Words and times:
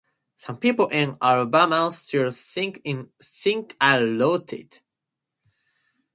Some 0.35 0.57
people 0.57 0.87
in 0.87 1.15
Alabama 1.21 1.91
still 1.91 2.31
think 2.31 2.81
I 3.79 4.01
wrote 4.01 4.51
it. 4.51 4.81